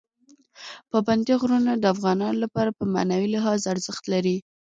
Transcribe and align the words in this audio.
پابندی 0.91 1.35
غرونه 1.41 1.71
د 1.77 1.85
افغانانو 1.93 2.41
لپاره 2.43 2.69
په 2.77 2.83
معنوي 2.93 3.29
لحاظ 3.35 3.59
ارزښت 3.73 4.03
لري. 4.13 4.37